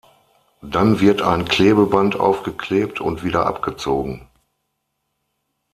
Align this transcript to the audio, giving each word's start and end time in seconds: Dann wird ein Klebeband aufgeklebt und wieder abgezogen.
Dann 0.63 0.99
wird 0.99 1.21
ein 1.21 1.45
Klebeband 1.45 2.19
aufgeklebt 2.19 3.01
und 3.01 3.23
wieder 3.23 3.45
abgezogen. 3.45 4.27